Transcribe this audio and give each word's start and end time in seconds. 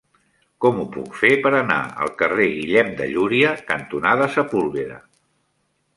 Com 0.65 0.79
ho 0.83 0.85
puc 0.95 1.17
fer 1.19 1.29
per 1.43 1.51
anar 1.57 1.77
al 2.05 2.11
carrer 2.21 2.49
Guillem 2.55 2.91
de 3.03 3.09
Llúria 3.13 3.55
cantonada 3.71 4.29
Sepúlveda? 4.39 4.99